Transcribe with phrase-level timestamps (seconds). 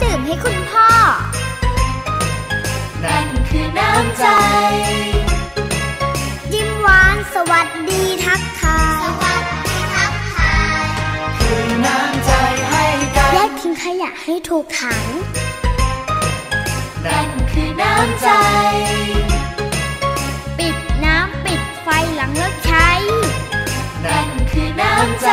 [0.00, 0.88] ำดื่มให้คุณพ่อ
[3.04, 4.26] นั่นคือน้ำใจ
[6.54, 10.86] ยิ้มหวานสวัสดีทักทาย สวัสดีทักทาย
[11.40, 12.32] คือน้ำใจ
[12.68, 12.84] ให้
[13.16, 15.04] กันแยกทิ้งขยะให้ถูกถัง
[17.06, 18.28] นั่นคือน้ำใจ
[20.58, 22.88] ปิดน้ำปิดไฟหลังเลิกใช้
[24.06, 25.30] นั่นคือน้ำใจ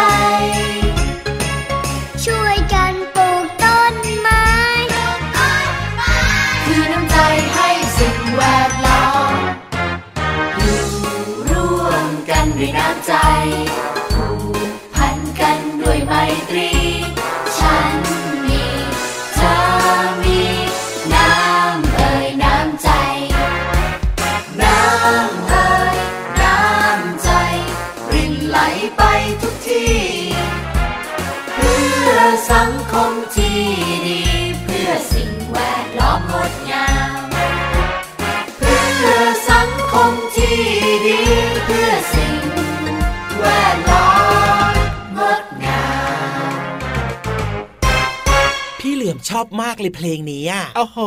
[49.39, 50.99] อมชอบมากเลยเพลงนี้อะโอ้โห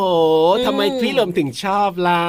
[0.66, 2.24] ทำไมพี่เหลิมถึงชอบล่ะ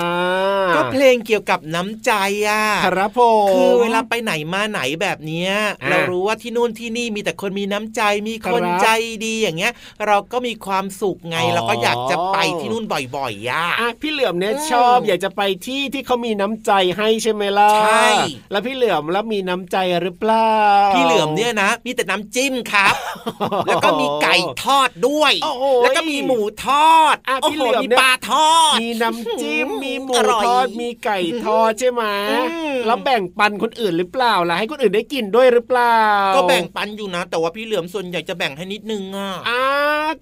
[0.75, 2.11] ก็เพลงเกี่ยวกับน้ำใจ
[2.47, 5.51] อะครับผมคือเวลาไปไหนมาไหนแบบเนี้ย
[5.83, 8.87] อ่าเรารู้ว่าที่นู่นที่นี่มีแต่คนมีน้ำใจมีคนครับใจ
[9.25, 9.73] ดีอย่างเงี้ย
[10.07, 12.85] เราก็มีความสุขไงอ๋อเราก็อยากจะไปที่นู่น
[13.15, 18.07] บ่อยๆย่ะอะพี่เหลือมเนี่ยอืมชอบอยากจะไปที่ที่เขามีน้ำใจให้ใช่ไหมล่ะใช่
[18.51, 20.51] แล้วพี่เหลือมแล้วมีน้ำใจหรือเปล่า
[20.95, 22.95] พี่เหลือมเนี่ยนะ มีแต่น้ำจิ้มครับ
[23.67, 32.37] แล้วก็มีไก่ทอดด้วยโอ้โหแล้วก็มีหมูทอดอะโอ้พี่โหเหลือมมีเนี่ยปลาทอด มีน้ำจิ้มมีหมูอร่อยทอดมีไก่ทอดใช่ไหมอื
[32.71, 35.99] มแล้วแบ่งปันคนอื่นหรือเปล่าล่ะให้คนอื่นได้กินด้วยหรือเปล่า
[36.35, 39.63] ก็แบ่งปันอยู่นะ แต่ว่าพี่เหลือมส่วนใหญ่จะแบ่งให้นิดนึงอะอ่า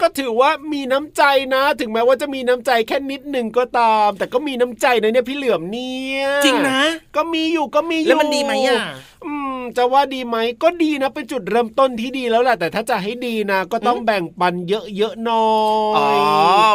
[0.01, 1.23] ก็ถือว่ามีน้ำใจ
[1.55, 6.81] นะ ถึงแม้ว่าจะมีน้ำใจแค่นิดหนึ่งก็ตาม แต่ก็มีน้ำใจนะเนี่ยพี่เหลือมเนี่ยจริงนะ
[7.15, 8.79] ก็มีอยู่ก็มีอยู่แล้วมันดีไหมอะ
[9.25, 15.47] อืม จะว่าดีไหมก็ดีนะเป็นจุดเริ่มต้นที่ดีแล้วแหละแต่ถ้าจะให้ดีนะก็ต้องแบ่งปันเยอะๆหน่อ
[15.87, 16.07] ยอ๋อ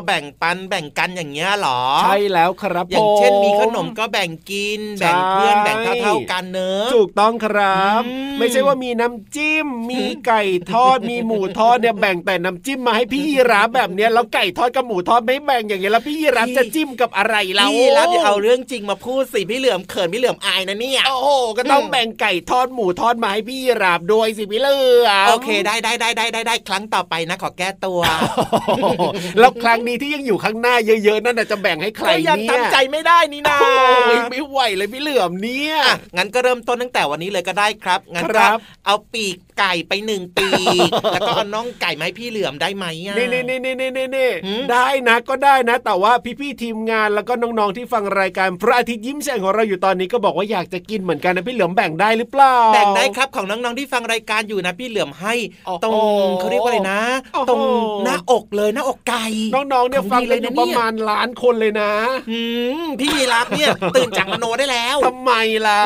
[0.06, 24.76] แบ่งปันแบ่งกันอย่างเงี้ยเหรอ ใช่แล้วครับอย่างเช่นผมีขนมก็แบ่งกินใช่แบ่งเพื่อนแบ่งเท่าๆกันเนอะถูกต้องครับอืมไม่ใช่ว่ามีน้ำจิ้ม มีไก่ทอดมีหมูทอดเนี่ยแบ่งแต่น้ำจิ้มมาให้พี่ยีราฟแบบเนี้ยแล้วไก่ทอดกับหมูทอดไม่แบ่งอย่างเงี้ยแล้วพี่ยีราฟจะจิ้มกับอะไรเราพี่รับอย่าเอาเรื่องจริงมาพูดสิพี่เหลือมเขินพี่เหลือมอายนะเนี่ยโอ้โหก็ต้องอืมแบ่งไก่ทอดหมูทอดมาให้พี่ยีราฟด้วยสิพี่เหลื
[25.06, 28.00] อมโอเคได้ได้ได้ได้ได้ได้ครั้งต่อไปนะขอแก้ตัว
[28.66, 29.02] โอ้โห
[29.38, 40.48] แล้วครั้งนี้ที่ยังอยู่ข้างหน้าเยอะๆนั่นน่ะจะแบ่งให้ใครก็เนี่ยยังทำใจไม่ได้นี่นะโอ้ยไม่ไหวเลยพี่เหลือมเนี่ยอะงั้นก็เริ่มต้นตั้งแต่วันนี้เลยก็ได้ครับงั้นครัก็บเอาปีกไก่ไปหนึ่งปี
[40.88, 55.34] กแล้วก็เอาน้องไก่มาให้พี่เหลือมได้ไหมอะนี่นี่นี่นี่นี่นี่นี่หืมได้นะก็ได้นะ แต่ว่าพี่ๆทีมงานแล้วก็น้องๆที่ฟังรายการพระอาทิตย์ยิ้มแฉ่งของเราอยู่ตอนนี้ก็บอกว่าอยากจะกินเหมือนกันนะพี่เหลือมแบ่งได้หรือรือเปล่าแบ่งได้ครับของน้องๆที่ฟังรายการอยู่นะพี่เหลือมให้
[55.66, 55.90] โอ้โหตร
[56.26, 57.00] งเขาเรียกว่าอะไรนะ
[57.34, 57.60] โอ้โหตรง
[58.04, 61.92] หน้าอกเลยหน้าอกไก่น้องๆเนี่ยขฟังดีเลยอยู่ประมาณล้านคนเลยนะ
[62.30, 62.40] อื
[62.84, 65.32] มพี่ยีรับเนี่ยตื่นจากมโนได้แล้วทำไม
[65.66, 65.82] ล่ะ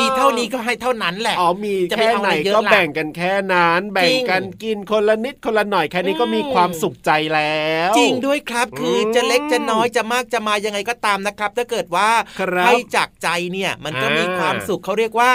[0.00, 12.08] มีเท่านี้ก็ให้เท่านั้นแหละอ๋อมีจะไปแค่เอาไหนอะไรเยอะก็ล่ะแบ่งกันแค่นั้นแบ่งกันกินคนละนิดคนละหน่อยแค่นี้ก็มีอืมความสุขใจแล้ว จริงด้วยครับคืออมจะเล็กจะน้อยจะมากจะมายังไงก็ตามนะครับ ถ้าเกิดว่า
[12.40, 15.30] ครับให้จากใจเนี่ยมันก็อ่ามีมีความสุขเขาเรียกว่า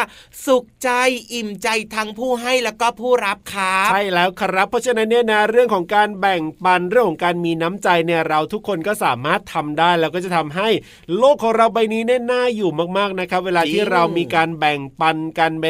[0.45, 0.89] สุขใจ
[1.33, 10.69] อิ่มใจทั้งผู้ให้แล้วก็ผู้รับครับใช่แล้วครับ เพราะฉะนั้นเนี่ยนะเรื่องของการแบ่งปันเรื่องของการมีน้ำใจเนี่ยเราทุกคนก็สามารถทำได้แล้วก็จะทำให้
[11.17, 15.65] โลกของเราใบนี้เนี่ยน่าอยู่มากๆนะครับ เวลาจริงที่เรามีการแบ่งปันกันไป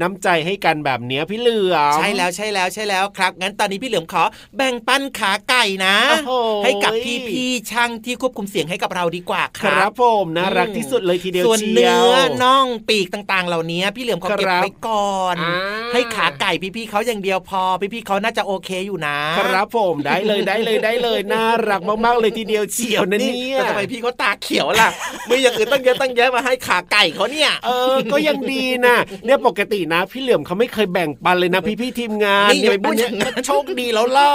[0.00, 4.22] น้ำใจให้กันแบบเนี้ยพี่เหลือมใช่แล้วใช่แล้วใช่แล้วครับ งั้นตอนนี้พี่เหลือมขอ
[4.56, 6.32] แบ่งปันขาไก่นะโอ้โห
[6.64, 15.54] ให้กับพี่พี่ๆช่างที่ควบคุมเสียงให้กับเราดีกว่าคครัรับบผมน่ารักอืมที่สุดเลยทีเดียวส่วนเชียวเนื้อน่องปีกต่างๆ เหล่านี้พี่เหลือมขอเก็บครับไว้ก่อนอ่า
[15.92, 17.62] ให้ขาไก่พี่ๆเขาอย่างเดียวพอ
[17.92, 24.88] พี่ๆเขาน่าจะโอเคอยู่นะ ครับผมได้เลยได้เลยได้เลยน่ารักมากๆเลยทีเดียวเชียวนะเนี่ยแต่ทำไมพี่เขาตาเขียวล่ะ
[25.28, 34.30] มีอย่างอื่นตั้งเยอะตั้งแยะมาให้ขาไก่เขาเนี่ยเออก็ยังดีนะเนี่ยปกตินะ พี่เหลือมเขาไม่เคยแบ่งปันเลยนะพี่พี่ๆทีมงานนี่อย่าไปพูดอันอเนี้ย่างนั้นโชคดีแล้วล่ะ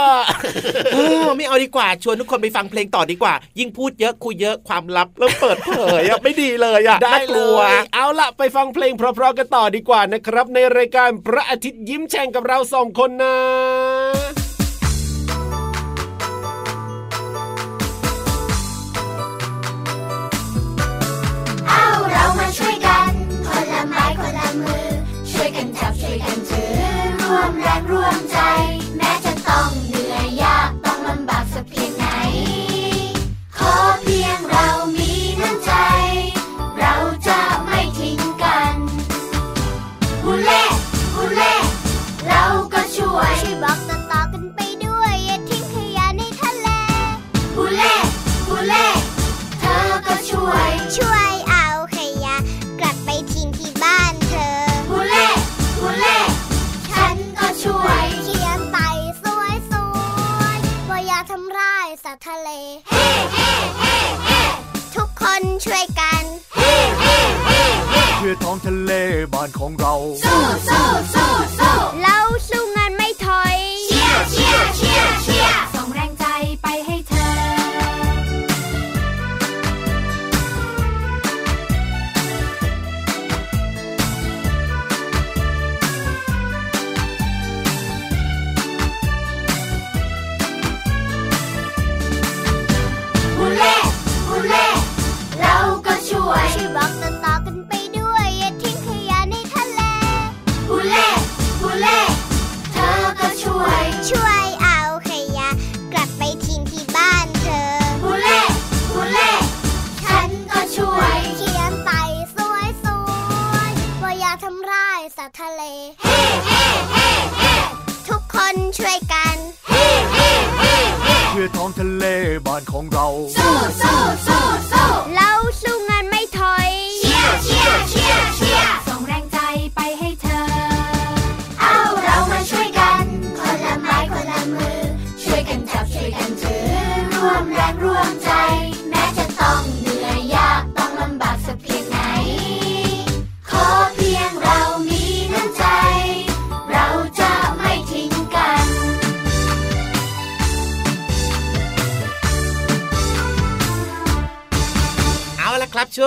[0.94, 5.72] เออไม่เอาดีกว่าชวนทุกคนไปฟังเพลงต่อดีกว่า ยิ่งพูดเยอะคุยเยอะความลับเริ่มเปิดเผ
[6.02, 13.36] ยอะไม่ดีเลยอะได้น่ากเลลัวยเอาล่ะไปฟังเพลงเพราะๆกันต่อดีกว่านะครับ ในรายการพระอาทิตย์ยิ้มแฉ่งกับเราสองคนนะ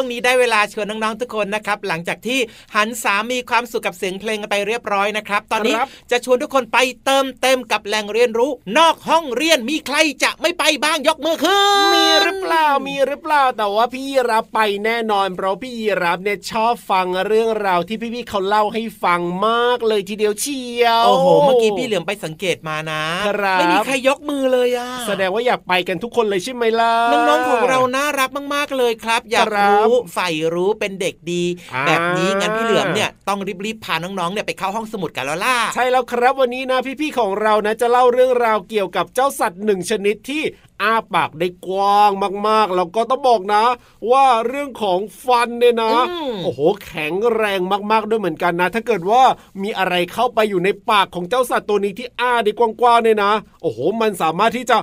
[0.01, 2.39] วงนี้ได้เวลาชวนน้องๆทุกคนนะครับหลังจากที่
[2.77, 31.45] หันสามีความสุขกับเสียงเพลงกันไปเรียบร้อยนะครับตอนนี้ครับจะชวนทุกคนไปเติมเต็มกับแหล่งเรียนรู้ นอกห้องเรียนมีใครจะไม่ไปบ้างยกมือขึ้นมีหรือเปล่ามีหรือเปล่าแต่ว่าพี่ยีรับไปแน่นอน เพราะพี่ยีรับเนี่ยชอบฟังเรื่องราวที่พี่ๆเขาเล่าให้ฟังมากเลยทีเดียวเชียวโอ้โหเมื่อกี้พี่เหลือมไปสังเกตมานะครับไม่มีใครยกมือเลยอะแสดงว่าอยากไปกันทุกคนเลยใช่ไหมล่ะน้องๆของเราน่ารักมากๆเลยครับ อยากครับรู้ใฝ่รู้เป็นเด็กดี
[31.75, 40.43] อ่าแบบนี้งั้นพี่เหลือมเนี่ยต้องรีบๆพาน้องๆเนี่ยไปเข้าห้องสมุดกันแล้วล่ะใช่แล้วครับวันนี้นะพี่ๆของเรานะจะเล่าเรื่องราวเกี่ยวกับเจ้าสัตว์หนึ่งชนิดที่
[40.83, 42.11] อ้าปากได้กว้าง
[42.49, 43.65] มากๆ แล้วก็ต้องบอกนะ
[44.11, 49.23] ว่าเรื่องของฟันเนี่ยนะอืมโอ้โห แข็งแรงมากๆด้วยเหมือนกันนะ ถ้าเกิดว่า
[49.63, 53.33] มีอะไรเข้าไปอยู่ในปากของเจ้าสัตว์ตัวนี้ที่อ้าได้กว้างๆเนี่ยนะ
[53.63, 54.77] โอ้โห มันสามารถที่จะ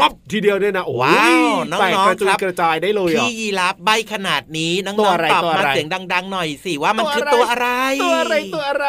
[0.00, 7.66] มับทีเดียวเนี่ยนะโอ้โหว้าวน้องๆแตกกระจุยครับกระจายได้เลยอะพี่ยีราฟใบขนาดนี้น้ตัวองอะไรๆตอบตัวมาอะไรเสียงดัง ๆ หน่อยสิว่ามันคือตัตัววอะอะไรไร
[8.02, 8.88] ตัวอะไรตัวอะไร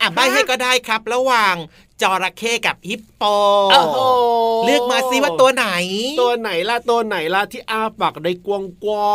[0.00, 1.54] อะใบให้ก็ได้ครับระหว่าง
[2.02, 3.22] จระเข้กับฮิปโป
[3.72, 3.98] โอ้โห
[4.64, 5.66] เลือกมาสิว่าตัวไหน
[6.20, 9.12] ตัวไหนล่ะตัวไหนล่ะที่อ้าปากได้กว้างกว้า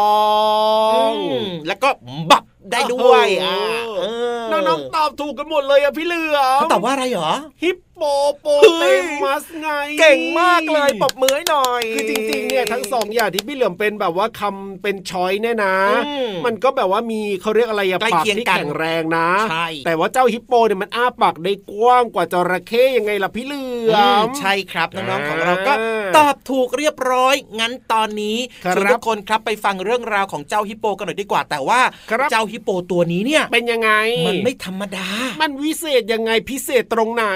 [0.95, 1.89] อืงมแล้วก็
[2.31, 4.03] บับได้ด้วยโอ้อะโหเอ
[4.37, 7.31] อน้องๆตอบถูกกันหมดเลยอะพี่เหลือมเขาตอบว่าอะไรเหรอ
[7.63, 8.03] ฮิปโป
[8.41, 8.47] โป
[8.79, 8.85] เต
[9.23, 15.75] มัสไง เก่งมากเลยปรบมือให้หน่อย คือจริงๆเนี่ยทั้งสองอย่างที่พี่เหลือมเป็นแบบว่าคำเป็นช้อยเนี่ยนะ
[16.07, 25.73] อืมมันก็แบบว่ามีเขาเรียกอะไรอะใกล้ปากเคียงที่กันแข็งแรงนะใช่แต่ว่าเจ้าฮิปโปเนี่ยมันอ้าปากได้กว้างกว่าจระเข้ยังไงล่ะพี่เหลืออืมมใช่ครับน้องๆของอ่าเราก็
[26.17, 31.79] ตอบถูกเรียบร้อย งั้นตอนนี้ครับชวนทุกคนครับไปฟังเรื่องราวของเจ้าฮิปโปกันหน่อยดีกว่าแต่ว่า
[32.11, 33.91] ครับเจ้าฮิปโปตัวนี้เนี่ยเป็นยังไง
[34.27, 35.07] มันไม่ธรรมดา
[35.41, 37.27] มันวิเศษยังไงพิเศษตรงไหน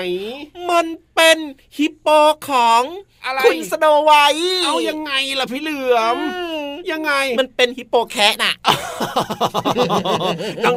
[0.69, 1.37] มันเป็น
[1.77, 2.07] ฮิปโป
[2.49, 2.83] ของ
[3.25, 8.53] อะไรคุณสโนไวท์เอายังไงล่ะพี่เหลือมอืมยังไงมันเป็นฮิปโปแคะน่ะ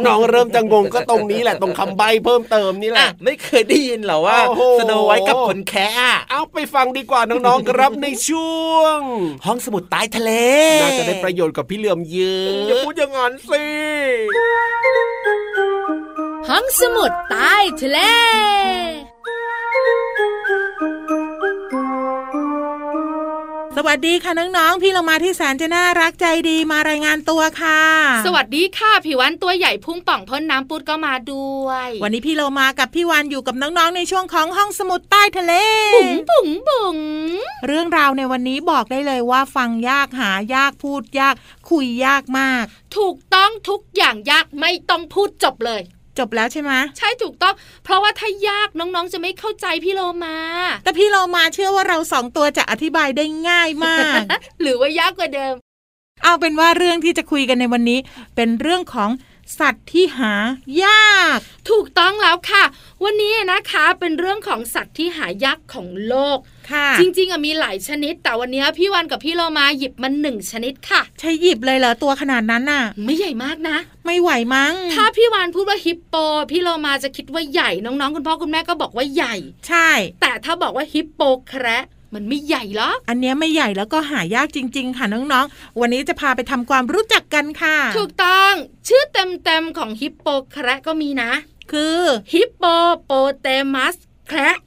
[0.06, 8.98] น้องๆเริ่มจะงงก็ตรงนี้แหละตรงคำใบ้เพิ่มเติมนี่แหอะละ ไม่เคยได้ยินเหรอว่าโอ้โหสโนไวท์กับขนแคะอะเอาไปฟังดีกว่าน้องๆครับในช่วง
[9.46, 10.30] ห้องสมุดใต้ทะเล
[10.82, 13.64] น่าจะได้ประโยชน์กับพี่เหลือมเยอะอย่าพูดอย่างนั้นสิ
[16.48, 17.98] ห้องสมุดใต้ทะเล
[23.86, 27.80] วัสดีค่ะน้องๆ พี่เรามาที่แสนจะน่ารักใจดีมารายงานตัวค่ะ
[28.26, 35.52] สวัสดีค่ะผิววันตัวใหญ่พุ่งป่องพ่นน้ำปุดก็มาด้วย วันนี้พี่เรามากับพี่วันอยู่กับน้องๆในช่วงของห้องสมุดใต้ทะเล
[35.94, 36.96] บุ๋งบุ๋งบุ๋ง
[37.66, 41.34] เรื่องราวในวันนี้บอกได้เลยว่าฟังยากหายากพูดยาก
[41.70, 42.64] คุยยากมาก
[42.96, 45.82] ถูกต้องทุกอย่างยากไม่ต้องพูดจบเลย
[46.18, 47.54] จบแล้วใช่ไหมใช่ถูกต้อง
[47.84, 50.36] เพราะว่าถ้ายากน้องๆ จะไม่เข้าใจพี่โลมา
[50.84, 54.20] แต่พี่เรามาเชื่อว่าเราสองตัวจะอธิบายได้ง่ายมาก
[54.60, 55.54] หรือว่ายากกว่าเดิม
[56.22, 57.98] เอาเป็นว่าเรื่องที่จะคุยกันในวันนี้
[58.36, 59.10] เป็นเรื่องของ
[59.58, 60.32] สัตว์ที่หา
[60.84, 61.38] ยาก
[61.70, 62.64] ถูกต้องแล้วค่ะ
[63.04, 66.38] วันนี้นะคะเป็นเรื่องของสัตว์ที่หายากของโลก
[66.70, 76.14] ค่ะ จริงๆอะมีหลายชนิด แต่วันนี้พี่วันกับพี่โลมาหยิบมันหนึ่งชนิดค่ะ ใช้หยิบเลยเหรอตัวขนาดนั้นน่ะ ไม่ใหญ่มากนะ ไม่ไหวมั้ง ถ้าพี่วานพูดว่าฮิปโป
[76.50, 79.34] พี่โลมาจะคิดว่าใหญ่น้องๆ คุณพ่อคุณแม่ก็บอกว่าใหญ่
[79.68, 79.90] ใช่
[80.20, 88.52] แต่ถ้าบอกว่าฮิปโปแคระมันไม่ใหญ่หรอกอันเนี้ยไม่ใหญ่แล้วก็หายากจริง ๆ ค่ะน้องๆ วันนี้จะพาไปทำความรู้จักกันค่ะ ถูกต้อง
[88.88, 91.30] ชื่อเต็มๆของฮิปโปแคระก็มีนะ
[91.72, 91.98] คือ
[92.32, 92.64] ฮิปโป
[93.04, 93.96] โปเตมัส
[94.28, 94.58] แคระ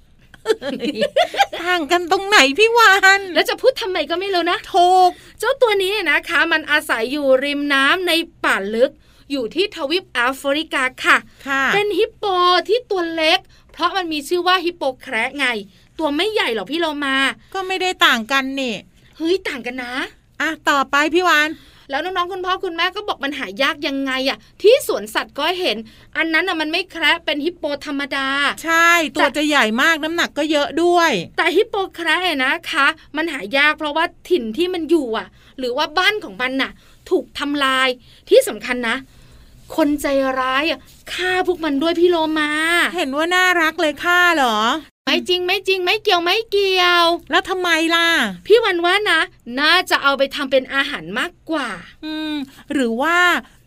[1.62, 5.10] ต่างกันตรงไหนพี่วานแล้วจะพูดทำไมก็ไม่รู้นะถูก
[5.40, 8.12] เจ้าตัวนี้เนี่ยนะคะ มันอาศัยอยู่ริมน้ำใน
[8.44, 8.92] ป่าลึก
[9.32, 12.26] อยู่ที่ทวีปแอฟริกาค่ะค่ะ เป็นฮิปโป
[12.70, 13.40] ที่ตัวเล็ก
[13.74, 15.48] เพราะมันมีชื่อว่าฮิปโปแคระไง
[16.00, 17.18] ตัวไม่ใหญ่หรอกพี่โลมา
[17.54, 18.76] ก็ไม่ได้ต่างกันนี่
[19.18, 19.94] เฮ้ยต่างกันนะ
[20.42, 21.50] อะต่อไปพี่วาน
[21.90, 25.78] แล้วน้องๆคุณพ่อคุณแม่ก็บอกมันหายากยังไงอะที่สวนสัตว์ก็เห็น
[26.18, 28.28] อันนั้นอะมันไม่แคระเป็นฮิปโปธรรมดา
[28.64, 32.88] ใช่ ตัวจะใหญ่มากน้ำหนักก็เยอะด้วย แต่ฮิปโปแคระเนี่ยนะคะ
[33.18, 35.28] มันหายากเพราะว่าถิ่นที่มันอยู่อะ
[35.60, 36.72] หรือว่าบ้านของมันน่ะ
[37.10, 37.88] ถูกทำลาย
[38.30, 38.96] ที่สำคัญนะ
[39.76, 40.08] คนใจ
[40.40, 40.80] ร้ายอะ
[41.14, 42.52] ฆ่าพวกมันด้วยพี่โลมา
[42.96, 44.58] เห็นว่าน่ารักเลยค่าเหรอ
[45.08, 48.08] ไม่จริงไม่จริงไม่เกี่ยวไม่เกี่ยว แล้วทำไมล่ะ
[48.46, 49.20] พี่วันว่านะ
[49.60, 51.70] น่าจะเอาไปทำเป็นอาหารมากกว่า
[52.06, 52.36] อืม
[52.74, 53.18] หรือว่า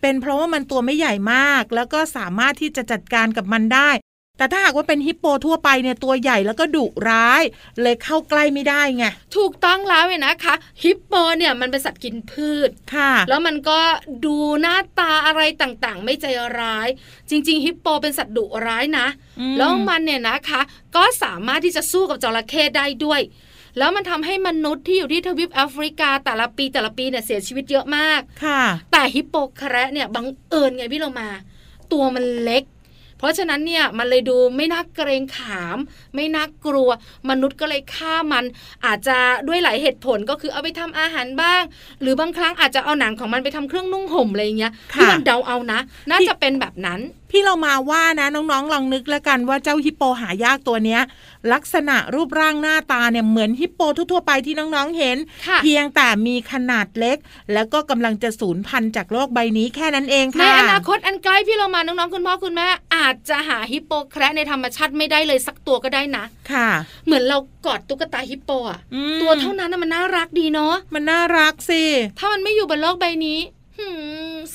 [0.00, 3.90] เป็นเพราะว่ามันตัวไม่ใหญ่มาก แล้วก็สามารถที่จะจัดการกับมันได้
[4.38, 7.42] แต่ถ้าหากว่าเป็นฮิปโปทั่วไปเนี่ยตัวใหญ่แล้วก็ดุร้าย
[7.82, 9.04] เลยเข้าใกล้ไม่ได้ไง
[9.36, 13.80] ถูกต้องแล้วเนี่ยนะคะฮิปโปเนี่ยมันเป็นสัตว์กินพืชค่ะ แล้วมันก็
[14.24, 16.26] ดูหน้าตาอะไรต่างๆ ไม่ใจ
[16.60, 16.88] ร้าย
[17.30, 19.06] จริง ๆ ฮิปโปเป็นสัตว์ดุร้ายนะ
[19.40, 20.60] อืมแล้วมันเนี่ยนะคะ
[20.96, 23.20] ก็สามารถที่จะสู้กับจระเข้ได้ด้วย
[23.78, 31.28] แล้วมันทำให้มนุษย์ที่อยู่ที่ทวีปแอฟริกาแต่ละปีแต่ละปีเนี่ยเสียชีวิตเยอะมาก ค่ะ แต่ฮิปโปแคระเนี่ยบังเอิญไงพี่เรามา
[31.92, 32.64] ตัวมันเล็ก
[33.18, 35.78] เพราะฉะนั้นเนี่ยมันเลยดูไม่น่าเกรงขาม
[36.14, 36.90] ไม่น่ากลัว
[37.30, 38.44] มนุษย์ก็เลยฆ่ามัน
[38.86, 39.16] อาจจะ
[39.48, 41.62] ด้วยหลายเหตุผลก็คือเอาไปทำอาหารบ้าง
[42.00, 51.00] หรือบางครั้งอาจจะเอาหนังของมันไปทำเครื่องนุ่งห่มอะไรอย่างเงี้ยค่ะที่มันเดาเอานะ น่าจะเป็นแบบนั้นพี่เรามาว่านะน้องๆลองนึกแล้วกันว่าเจ้าฮิปโปหายากตัวเนี้ย
[51.52, 57.16] ลักษณะรูปร่างหน้าตาเนี่ยเหมือนฮิปโปทั่วๆไปที่น้องๆเห็นค่ะเพียงแต่มีขนาดเล็ก
[57.52, 66.68] แล้วก็กำลังจะสูญพันธุ์จากโลกใบนี้แค่นั้นเองในค่ะอนาคตอันใกล้พี่เรามาน้องๆคุณพ่อคุณแม่อาจจะหาฮิปโปแคระในธรรมชาติไม่ได้เลยสักตัวก็ได้นะค่ะ
[67.06, 71.82] เหมือนเรากอดตุ๊กตาฮิปโปอะอืมตัวเท่านั้นนะมันน่ารักดีเนาะมันน่ารักสิ
[72.18, 73.38] ถ้ามันไม่อยู่บนโลกใบนี้
[73.78, 74.07] หืม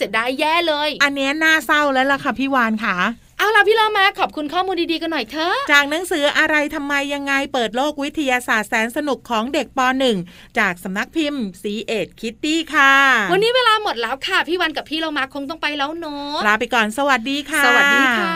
[0.04, 2.96] เสียดายแย่เลย อันเนี้ยน่าเศร้าแล้วล่ะค่ะพี่วานค่ะ
[3.38, 9.80] เอาล่ะพี่เรามาขอบคุณข้อมูลดีๆกันหน่อยเถอะจากหนังสืออะไรทำไมยังไงเปิดโลกวิทยาศาสตร์แสนสนุกของเด็กป
[10.20, 12.94] .1 จากสำนักพิมพ์สีเอ็ดคิตตี้ค่ะ
[13.32, 18.36] วันนี้เวลาหมดแล้วค่ะ พี่วันกับพี่เรามาคงต้องไปแล้วเนาะลาไปก่อนสวัสดีค่ะ สวัสดีค่ะ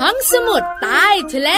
[0.00, 1.50] ห้องสมุดใต้ทะเล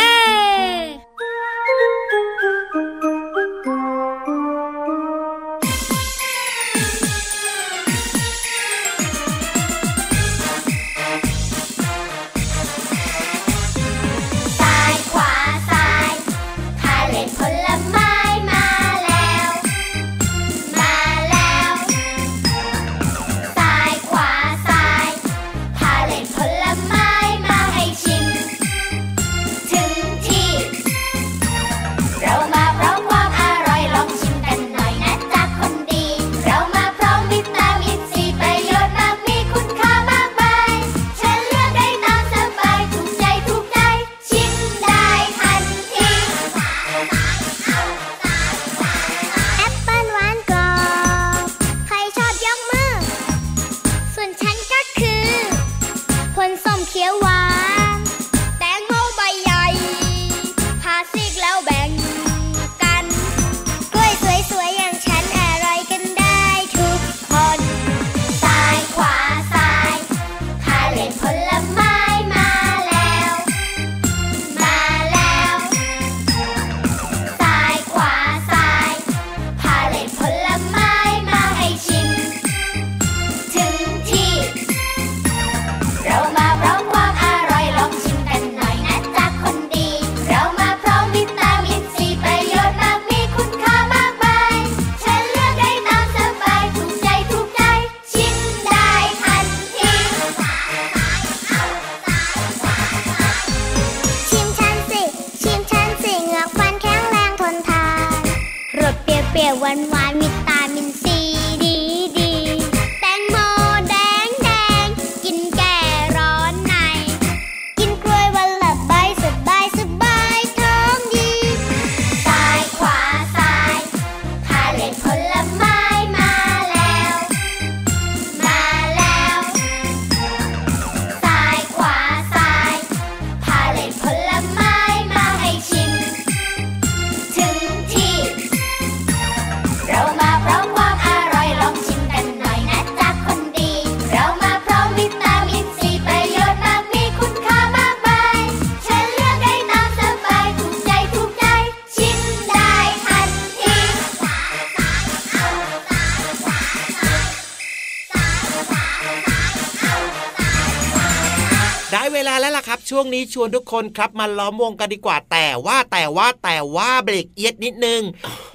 [162.97, 168.01] ช่วงนี้ชวนทุกคนครับมาล้อมวงกันดีกว่าแต่ว่าแต่ว่าแต่ว่าเบรกเอียดนิดนึง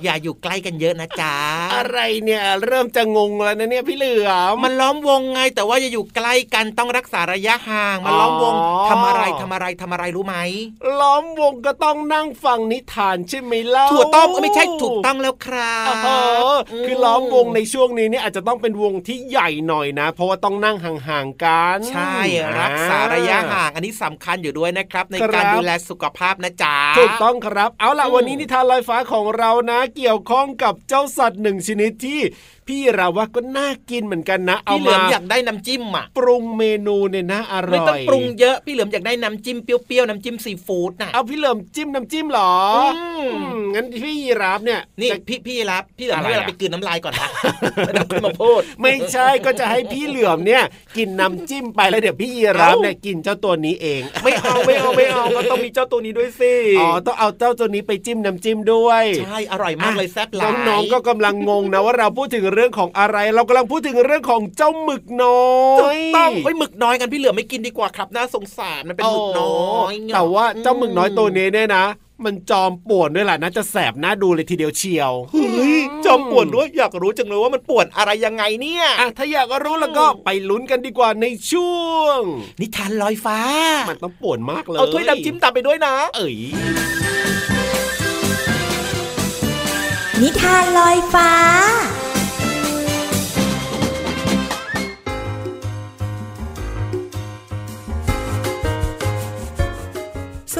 [0.03, 1.35] อย่าอยู่ใกล้กันเยอะนะจ๊ะ
[1.75, 10.35] อะไรเนี่ยเริ่มจะงงแล้วนะเนี่ยพี่เหลือมมันล้อมวงไง แต่ว่าอย่าอยู่ใกล้กันต้องรักษาระยะห่างมาล้อมวงอ๋อทำอะไรทำอะไรทำอะไรรู้ไหม
[10.99, 16.19] ล้อมวงก็ต้องนั่งฟังนิทานใช่ไหมเล่าถูกต้องไม่ใช่ถูกต้องแล้วครัอ๋บอ
[16.85, 22.13] คือล้อมวงในช่วงนี้เนี่ยอาจจะต้องเป็นวงที่ใหญ่หน่อยนะ เพราะว่าต้องนั่งห่างๆกันใช่
[22.61, 32.21] รักษาระยะห่าง อันนี้สำคัญอยู่ด้วยนะครับ ในการครับดูแลสุขภาพนะจ๊ะถูกต้องครับ เอาล่ะอืมวันนี้นิทานลอยฟ้าของเรานะ เกี่ยวข้องกับเจ้าสัตว์หนึ่งชนิดที่
[32.67, 47.29] พี่เราว่าก็น่ากินเหมือนกันนะ เอาพี่เหลือมามอยากได้น้ำจิ้มอะปรุงเมนูเนี่ยนะอร่อยไม่ต้องปรุงเยอะพี่เหลือมอยากได้น้ำจิ้มเปรี้ยวๆน้ำจิ้มซีฟู้ดน่ะเอาพี่เหลิมจิ้มน้ำจิ้มเหรออมอืมงั้นพี่ยีราฟเนี่ยนี่จะพี่พี่รับพี่เหลือมอะไรให้เวลาอะไปกลืนน้ำลายก่อนนะ
[47.85, 50.63] ไม่ต้องขึ้นมาพูดไม่ใช่ก็จะให้พี่เหลือมเนี่ย
[50.97, 69.47] กินน้ำจิ้มไปแล้วเดี๋ยวพี่ยีราฟเอ้าเนี่ยกินเจ้าตัวนี้เองไม่เอาไม่เอาไม่เอาก็ต้องมีเจ้าตัวนี้ด้วยสิอ๋อต้องเอาเจ้าตัวนี้ไปจิ้มน้ำจิ้มด้วยใช่อร่อยมากเลยแซ่บหลายน้องๆก็กำลังงงนะว่าเราพูดถึงเรื่องของอะไร เรากำลังพูดถึงเรื่องของเจ้าหมึกน้อยถูกต้องเฮ้ยหมึกน้อยกันพี่เหลือมไม่กินดีกว่าครับน่าสงสารมันเป็นหมึกน้
[69.79, 71.85] อยโแต่ว่าเจ้าหมึกน้อยตัวนี้เนี่ยนะ
[72.25, 82.19] มันจอมป่วนด้วยแหละน่าจะแสบหน้าดูเลยทีเดียวเชียวเฮ้ยจอมป่วนด้วยอยากรู้จังเลยว่ามันป่วนอะไรยังไงเนี่ยอะถ้าอยากรู้แล้วก็ไปลุ้นกันดีกว่าในช่วง
[82.61, 83.39] นิทานลอยฟ้า
[83.89, 86.37] มันต้องป่วนมากเลย เอาถ้วยน้ำจิ้มตามไปด้วยนะ เอ้ย
[90.21, 91.29] นิทานลอยฟ้า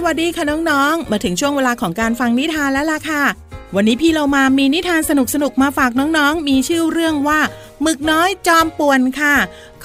[0.05, 3.23] วัสดีค่ะน้องๆ มาถึงช่วงเวลาของการฟังนิทานแล้วล่ะค่ะ
[3.75, 5.11] วันนี้พี่เรามามีนิทานส
[5.43, 7.39] นุกๆ มาฝากน้องๆ มีชื่อเรื่องว่า
[7.81, 9.35] หมึกน้อยจอมป่วนค่ะ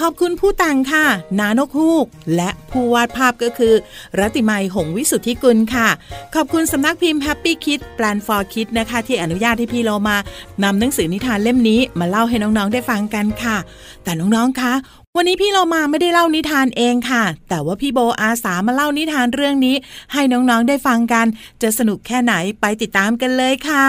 [0.00, 1.06] ขอบคุณผู้แต่งค่ะ
[1.38, 3.74] นานกฮูก และผู้วาดภาพก็คือ
[4.18, 5.88] รัติมัยหงวิสุทธิกุลค่ะ
[6.34, 10.16] ขอบคุณสำนักพิมพ์ Happy Kid Plan for Kid นะคะ ที่อนุญาตให้พี่เรามา
[10.64, 13.56] นำหนังสือนิทานเล่มนี้มาเล่าให้น้องๆได้ฟังกันค่ะ
[14.04, 14.72] แต่น้องๆคะ
[15.18, 19.76] วันนี้พี่เรามาไม่ได้เล่านิทานเองค่ะ แต่ว่าพี่โบอาสามาเล่านิทานเรื่องนี้
[20.12, 21.26] ให้น้องๆได้ฟังกัน
[21.62, 23.88] จะสนุกแค่ไหนไปติดตามกันเลยค่ะ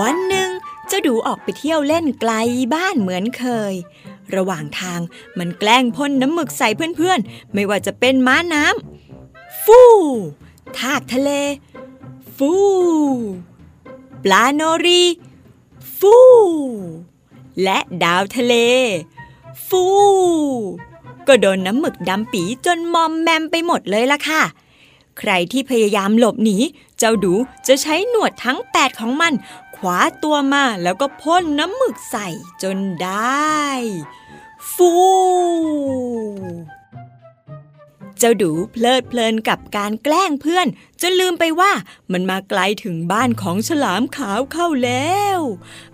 [0.00, 0.50] วันหนึ่ง
[0.88, 2.32] เจ้าดูออกไปเที่ยวเล่นไกล
[2.74, 3.74] บ้านเหมือนเคย
[4.34, 5.00] ระหว่างทาง
[5.38, 9.80] มันแกล้งพ่นน้ำหมึกใส่เพื่อนๆ ไม่ว่าจะเป็นม้าน้ำฟู
[10.78, 11.30] ทากทะเล
[12.36, 12.52] ฟู
[14.24, 15.02] ปลาโนรี
[15.98, 16.16] ฟู
[17.62, 18.54] และดาวทะเล
[19.66, 19.84] ฟู
[21.26, 24.42] ก็โดนน้ำหมึกดำปีจนมอมแมมไปหมดเลยล่ะค่ะ
[25.18, 26.56] ใครที่พยายามหลบหนี
[26.98, 27.34] เจ้าดู
[27.66, 29.32] จะใช้หนวดทั้งแปดของมัน
[29.76, 32.28] ขวาตัวมาแล้วก็พ่นน้ำหมึกใส่
[32.62, 33.66] จนได้
[34.72, 34.92] ฟู
[38.18, 40.66] เจ้าดูเพลิดเพลินกับการแกล้งเพื่อน
[41.00, 41.72] จนลืมไปว่า
[42.12, 45.38] มันมาไกลถึงบ้านของฉลามขาวเข้าแล้ว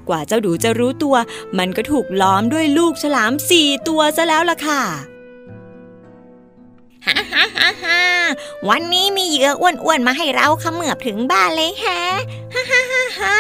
[0.08, 1.16] กว่าเจ้าดูจะรู้ตัว
[1.58, 4.82] มันก็ถูกล้อมด้วยลูกฉลามสี่ตัวซะแล้วล่ะค่ะ
[7.06, 8.02] ฮ่าฮ่าฮ่าฮ่า
[8.68, 12.02] วันนี้มีเหยื่ออ้วนๆมาให้เราเขมือบถึงบ้านเลยแฮะ
[12.54, 13.38] ฮ่าฮ่าฮ่าฮ่า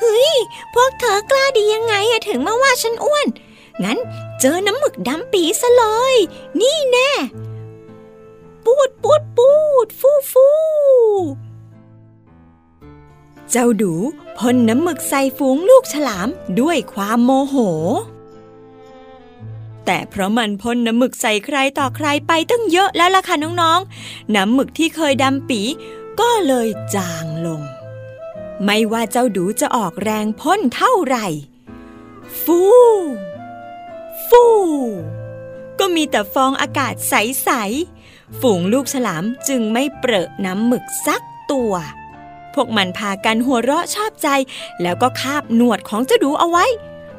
[0.00, 0.32] เฮ้ย
[0.74, 3.26] พวกเธอกล้าดียังไงอะถึงมาว่าฉันอ้วน
[3.84, 3.98] งั้น
[4.40, 6.14] เจอน้ำหมึกดำปีซะเลย
[6.60, 7.10] นี่แน่
[8.64, 9.50] ปูดปูดปู
[9.84, 10.48] ด ฟูฟู
[13.50, 13.94] เจ้าดู
[14.38, 16.28] พ่นน้ำหมึกใส่ฝูงลูกฉลาม
[16.60, 17.56] ด้วยความโมโห
[19.84, 25.60] แต่เพราะมันพ่นน้ำหมึกใส่ใครต่อใครไปตั้งเยอะแล้วล่ะค่ะน้องๆ น้ำหมึกที่เคยดำปี
[26.20, 27.62] ก็เลยจางลง
[28.64, 31.26] ไม่ว่าเจ้าดูจะออกแรงพ่นเท่าไหร่
[32.42, 32.60] ฟู
[34.32, 34.46] ฟู
[35.78, 37.50] ก็มีแต่ฟองอากาศใส
[37.94, 41.72] ๆ ฝูงลูกฉลามจึงไม่เปรอะน้ำหมึกสักตัว
[42.54, 44.28] พวกมันพากันหัวเราะชอบใจ
[44.82, 46.64] แล้วก็คาบหนวดของเจ้าดูเอาไว้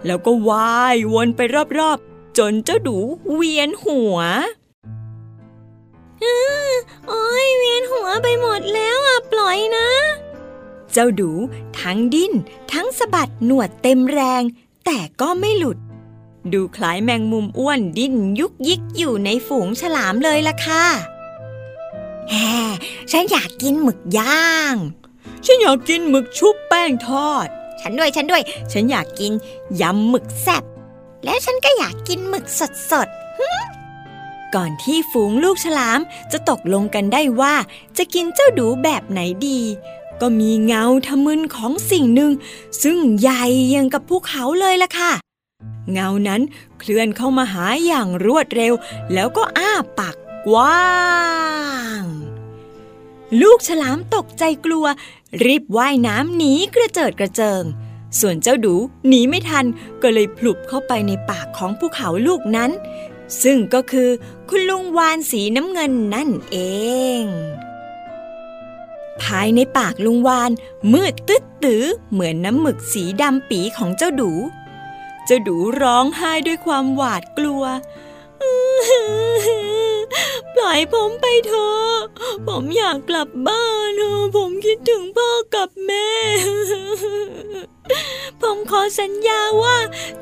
[0.05, 1.39] แล้วก็ว่ายวนไป
[1.79, 2.97] รอบ ๆ จนเจ้าดู
[3.33, 4.17] เวียนหัว
[7.07, 9.87] โอ้ยเวียนหัวไปหมดแล้วอะปล่อยนะ
[10.91, 11.31] เจ้าดู
[11.79, 12.33] ทั้งดิ้น
[12.73, 14.43] ทั้งสะบัดหนวดเต็มแรง
[14.85, 15.77] แต่ก็ไม่หลุด
[16.53, 20.85] ดูคล้ายแมงมุมอ้วนดิ้นยุกยิกอยู่ในฝูงฉลามเลยล่ะค่ะ
[22.29, 22.35] แฮ
[23.11, 24.75] ฉันอยากกินหมึกย่าง
[25.45, 27.47] ฉันอยากกินหมึกชุบแป้งทอด
[27.81, 29.31] ฉันด้วยฉันด้วย ฉันอยากกิน
[29.81, 30.63] ยำหมึกแซ่บ
[31.25, 35.99] แล้วฉันก็อยากกินหมึกสดสดๆก่อนที่ฝูงลูกฉลาม
[36.31, 37.55] จะตกลงกันได้ว่า
[37.97, 39.59] จะกินเจ้าดูแบบไหนดี
[40.21, 42.31] ก็มีเงาทะมึนของสิ่งหนึ่ง
[42.83, 45.11] ซึ่งใหญ่ยังกับภูเขาเลยล่ะค่ะ
[45.91, 46.41] เงานั้น
[46.79, 48.73] เคลื่อนเข้ามาหาอย่างรวดเร็ว
[49.13, 50.15] แล้วก็อ้าปาก
[50.47, 50.83] กว้า
[52.01, 52.03] ง
[53.41, 54.85] ลูกฉลามตกใจกลัว
[55.45, 57.63] รีบว่ายน้ำหนีกระเจิดกระเจิง
[58.19, 58.75] ส่วนเจ้าดู
[59.07, 59.65] หนีไม่ทัน
[60.01, 62.71] ก็เลยพลุบเข้าไปในปากของภูเขาลูกนั้น
[63.43, 64.09] ซึ่งก็คือ
[64.49, 66.57] คุณลุงวานสีน้ำเงินนั่นเอ
[67.21, 67.23] ง
[69.21, 70.51] ภายในปากลุงวาน
[70.93, 74.31] มืดตึ๊ดตื้อเหมือนน้ำหมึกสีดำปีของเจ้าดู
[75.25, 77.63] เจ้าดูร้องไห้ด้วยความหวาดกลัว
[80.53, 81.97] ปล่อยผมไปเถอะ
[82.47, 86.09] ผมอยากกลับบ้านเถอะผมคิดถึงพ่อกับแม่
[88.41, 89.77] ผมขอสัญญาว่า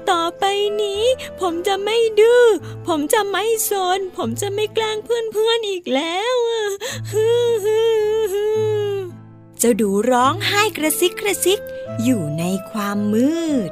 [0.09, 0.43] ต่อไป
[0.81, 1.03] นี้
[1.41, 2.45] ผมจะไม่ดื้อ
[2.87, 6.35] ผมจะไม่สนผมจะไม่แกล้งเพื่อนๆอีกแล้ว
[9.59, 11.59] เจ้าดูร้องไห้กระซิกกระซิก
[12.03, 13.35] อยู่ในความมื
[13.69, 13.71] ด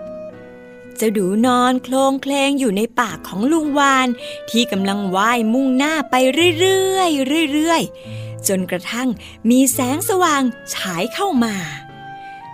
[1.02, 4.08] เจ้าดูนอนโคลงเคลงอยู่ในปากของลุงวาน
[4.50, 6.16] ที่กำลังว่ายมุ่งหน้าไป
[6.60, 9.10] เรื่อยๆเรื่อยๆจนกระทั่ง
[9.50, 11.56] มีแสงสว่างฉายเข้ามา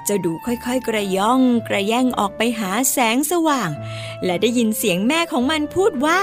[0.04, 3.70] เจ้าดูค่อยๆ กระย่องกระแย่งออกไปหาแสงสว่าง
[4.24, 6.22] และได้ยินเสียงแม่ของมันพูดว่า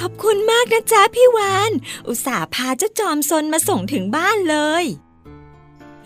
[0.00, 1.72] ขอบคุณมากนะจ๊ะพี่วาน
[2.08, 4.84] อุตส่าห์พาเจ้าจอมซนมาส่งถึงบ้านเลย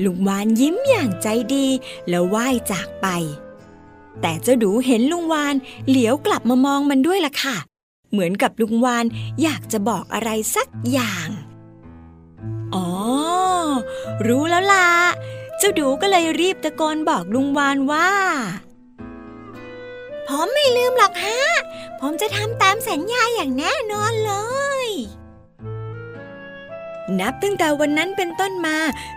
[0.05, 1.67] ลุงวานยิ้มอย่างใจดี
[2.09, 3.09] แล้วว่ายจากไป
[4.21, 5.55] แต่เจ้าดูเห็นลุงวาน
[5.89, 7.57] เหลียวกลับมามองมันด้วยล่ะค่ะ
[8.13, 9.05] เหมือนกับลุงวาน
[9.43, 11.29] อยากจะบอกอะไรสักอย่าง
[12.75, 12.89] อ๋อ
[14.27, 14.89] รู้แล้วล่ะ
[15.59, 18.11] เจ้าดูก็เลยรีบตะโกนบอกลุงวานว่า
[20.29, 21.41] ผมไม่ลืมหรอกฮะ
[22.01, 24.33] ผมจะทำตามสัญญาอย่างแน่นอนเล
[24.85, 24.87] ย
[27.21, 28.77] นับตั้งแต่วันนั้นเป็นต้นมา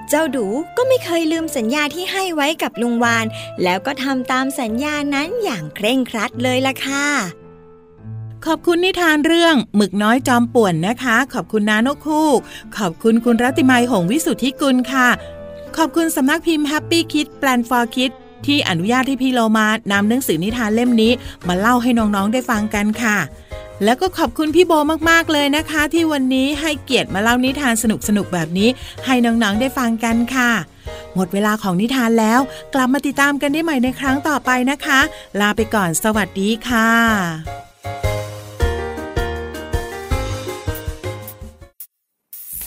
[0.10, 0.45] เจ้าดู
[0.77, 3.25] ก็ไม่เคยลืมสัญญาที่ให้ไว้กับลุงวาน
[3.63, 7.08] แล้วก็ทำตามสัญญานั้นอย่างเคร่งครัดเลยล่ะค่ะ
[8.45, 12.39] ขอบคุณนิทานเรื่องหมึกน้อยจอมป่วนนะคะ ขอบคุณนานกคูก
[12.77, 15.08] ขอบคุณคุณรัติมัยหงวิสุทธิกุลค่ะ
[15.77, 21.12] ขอบคุณสำนักพิมพ์ Happy Kid Plan for Kids ที่อนุญาตให้พี่โลมานำหนังสือนิทานเล่มนี้
[21.47, 23.17] มาเล่าให้น้องๆได้ฟังกันค่ะ
[23.84, 24.74] แล้วก็ขอบคุณพี่โบ
[25.10, 27.86] มากๆเลยนะคะ ที่วันนี้ให้เกียรติมาเล่านิทานส
[28.17, 28.69] นุกๆแบบนี้
[29.06, 30.52] ให้น้องๆได้ฟังกันค่ะ
[31.15, 32.39] หมดเวลาของนิทานแล้ว
[32.74, 35.00] กลับมาติดตามกันได้ใหม่ในครั้งต่อไปนะคะ
[35.39, 36.89] ลาไปก่อนสวัสดีค่ะ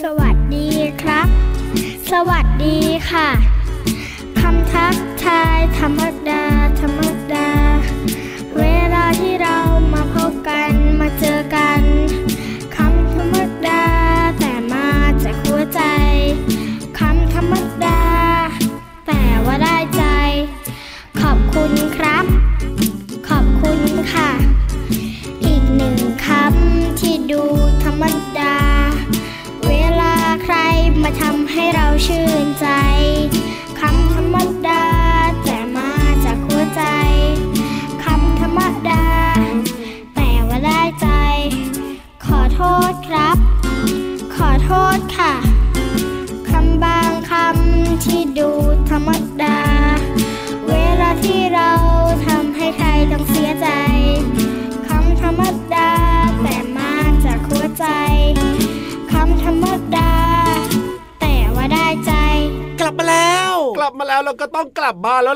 [0.02, 0.68] สวัสดี
[1.02, 1.26] ครับ
[2.12, 2.78] สวัสดี
[3.10, 3.28] ค่ะ
[4.40, 6.44] คำทักทายธรรมดา
[6.80, 7.25] ธรรมดาเวลา
[9.16, 9.58] ที่เรา
[9.94, 11.80] มาพบกันมาเจอกัน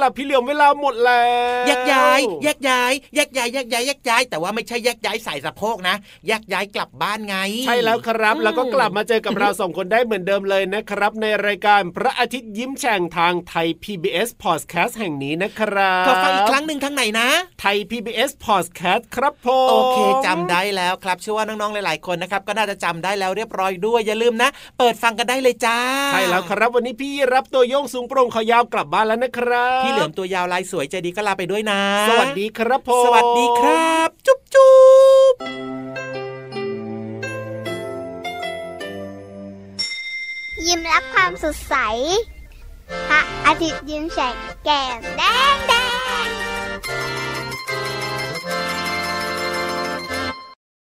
[0.03, 1.25] ลับบ้านแล้วล่ะพี่เหลียมเวลาหมดแล้
[1.63, 7.37] วแยกย้ายแยกย้ายแยกย้ายแยกย้ายแยกย้าย แต่ว่าไม่ใช่แยกย้ายใส่สะโพกนะแยกย้ายกลับบ้านไง
[7.67, 17.29] ใช่แล้วครับอืมแล้วก็กลับมาเจอกับเราสองคนได้เหมือนเดิมเลยนะครับ ในรายการพระอาทิตย์ยิ้มแฉ่งทางไทย PBS Podcast แห่งนี้นะครับขอฟังอีกครั้งหนึ่งทางไหนนะ
[17.61, 25.79] ไทย PBS Podcast ครับผมโอเคจำได้แล้วครับเชื่อว่าน้องๆหลายๆคนนะครับก็น่าจะจำได้แล้วเรียบร้อยด้วยอย่าลืมนะ เปิดฟังกันได้เลยจ้า
[26.13, 34.75] ใช่แล้วครับวันนี้พี่รับตัวโยงสูงโปร่งขอยาวกลับบ้านแล้วนะครับพี่เหลือมตัวยาวลายสวยใจดีก็ลาไปด้วยนะ สวัสดีครับผม สวัสดีครับ จุ๊บจุ๊
[35.33, 35.35] บ
[40.67, 41.75] ยิ้มรับความสดใส
[43.09, 45.23] พระอาทิตย์ยิ้มแฉกแก้มแด
[45.55, 45.73] งแด
[46.25, 46.29] ง